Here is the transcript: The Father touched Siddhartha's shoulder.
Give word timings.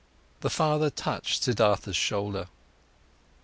The 0.39 0.49
Father 0.49 0.89
touched 0.89 1.43
Siddhartha's 1.43 1.95
shoulder. 1.95 2.47